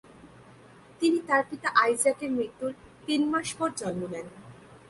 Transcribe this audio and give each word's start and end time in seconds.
তিনি 0.99 1.19
তার 1.27 1.43
পিতা 1.49 1.69
আইজাকের 1.83 2.31
মৃত্যুর 2.37 2.73
তিন 3.05 3.21
মাস 3.31 3.47
পর 3.57 3.69
জন্ম 3.79 4.01
নেন। 4.13 4.27